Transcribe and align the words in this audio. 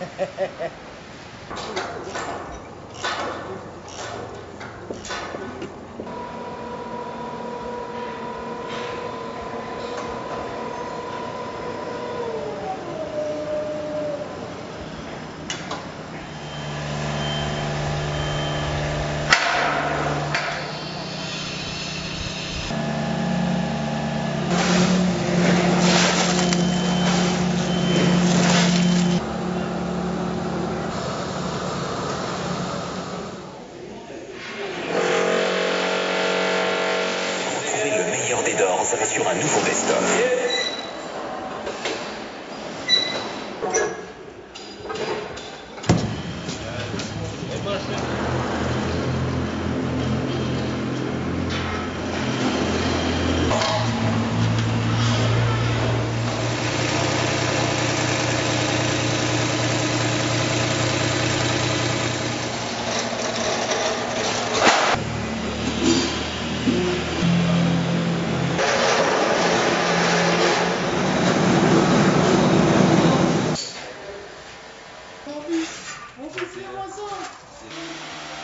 Ha, 0.00 0.06
ha, 0.18 0.48
ha. 0.58 0.68
Sur 39.04 39.26
un 39.28 39.34
nouveau 39.34 39.60
best-of. 39.62 40.61
Vamos 76.16 76.32
pro 76.32 76.46
filme, 76.46 76.68
moçada. 76.72 78.41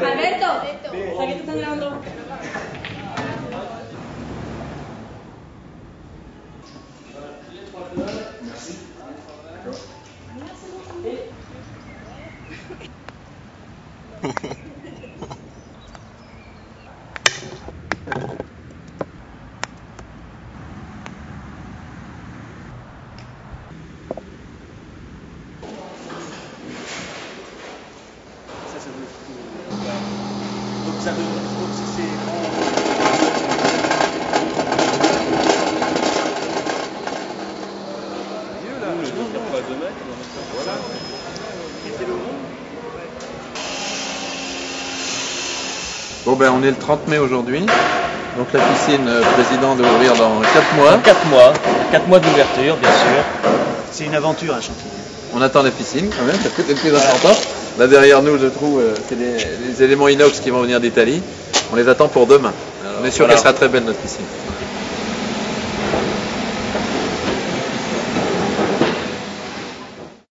Alberto, 0.00 0.46
¿sabes 1.10 1.30
que 1.30 1.34
te 1.34 1.40
están 1.40 1.58
grabando? 1.58 2.16
ça 31.06 31.12
veut 31.12 31.22
si 31.70 31.84
c'est 31.94 32.02
voilà. 40.52 40.78
Mettez-le 41.84 42.12
au 42.12 42.16
monde. 42.16 42.24
Bon 46.24 46.32
ben 46.34 46.50
on 46.52 46.62
est 46.64 46.70
le 46.70 46.76
30 46.76 47.06
mai 47.06 47.18
aujourd'hui. 47.18 47.64
Donc 48.36 48.52
la 48.52 48.58
piscine 48.58 49.06
euh, 49.06 49.22
président 49.34 49.76
doit 49.76 49.86
ouvrir 49.86 50.16
dans 50.16 50.40
4 50.40 50.74
mois. 50.74 50.98
4 51.04 51.26
mois, 51.26 51.52
4 51.92 52.08
mois 52.08 52.18
d'ouverture 52.18 52.76
bien 52.78 52.90
sûr. 52.90 53.52
C'est 53.92 54.06
une 54.06 54.14
aventure 54.16 54.56
un 54.56 54.60
chantier. 54.60 54.95
On 55.34 55.42
attend 55.42 55.62
la 55.62 55.70
piscine 55.70 56.08
quand 56.16 56.24
même, 56.24 56.36
c'est 56.42 56.68
le 56.68 56.74
plus 56.74 56.94
important. 56.94 57.36
Là 57.78 57.86
derrière 57.86 58.22
nous 58.22 58.38
je 58.38 58.46
trouve 58.46 58.80
euh, 58.80 58.94
c'est 59.08 59.18
les, 59.18 59.36
les 59.68 59.82
éléments 59.82 60.08
inox 60.08 60.40
qui 60.40 60.50
vont 60.50 60.62
venir 60.62 60.80
d'Italie. 60.80 61.22
On 61.72 61.76
les 61.76 61.88
attend 61.88 62.08
pour 62.08 62.26
demain. 62.26 62.52
on 63.00 63.04
est 63.04 63.10
sûr 63.10 63.26
voilà. 63.26 63.34
qu'elle 63.34 63.42
sera 63.42 63.52
très 63.52 63.68
belle 63.68 63.84
notre 63.84 63.98
piscine. 63.98 64.24